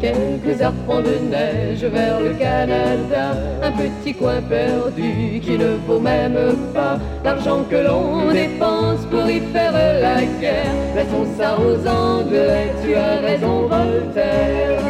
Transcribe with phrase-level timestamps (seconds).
[0.00, 6.56] quelques arpents de neige vers le Canada, un petit coin perdu qui ne vaut même
[6.72, 10.74] pas l'argent que l'on dépense pour y faire la guerre.
[10.96, 14.80] Laissons ça aux Anglais, tu as raison Voltaire.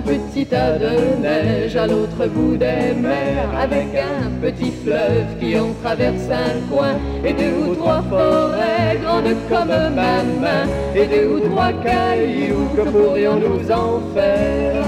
[0.00, 5.49] un petit tas de neige à l'autre bout des mers, avec un petit fleuve qui
[5.90, 6.94] traverse un coin,
[7.24, 12.82] et deux ou trois forêts grandes comme ma main, et deux ou trois cailloux que
[12.82, 14.84] pourrions-nous en faire?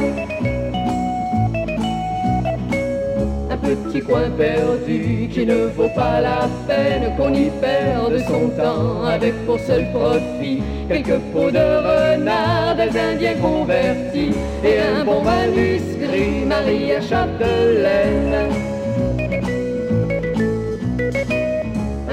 [3.62, 9.34] Petit coin perdu qui ne vaut pas la peine qu'on y perde son temps avec
[9.46, 11.58] pour seul profit quelques pots de
[11.88, 18.71] renard, des indiens convertis et un bon manuscrit Marie à Chapdelaine.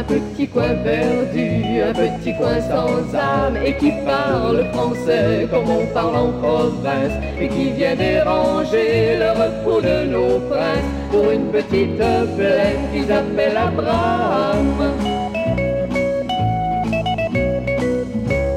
[0.10, 6.16] Petit coin perdu, un petit coin sans âme et qui parle français comme on parle
[6.16, 12.82] en province et qui vient déranger le repos de nos princes pour une petite plaine
[12.92, 14.68] qu'ils appellent Abraham.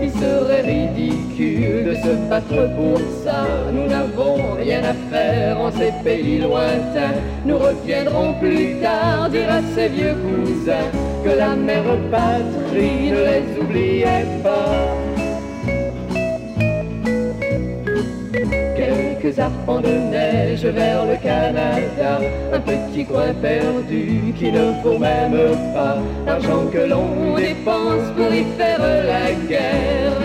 [0.02, 5.92] Il serait ridicule de se battre pour ça, nous n'avons rien à faire en ces
[6.02, 13.10] pays lointains, nous reviendrons plus tard dire à ces vieux cousins que la mère patrie
[13.10, 14.96] ne les oubliait pas.
[18.76, 22.20] Quelques arpents de neige vers le Canada,
[22.52, 28.44] un petit coin perdu qui ne vaut même pas l'argent que l'on dépense pour y
[28.56, 30.18] faire la guerre.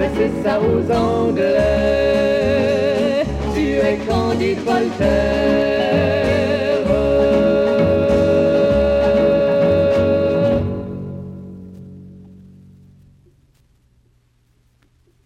[0.00, 1.56] Laissez ça aux Anglais,
[3.54, 5.77] tu es Candide Voltaire.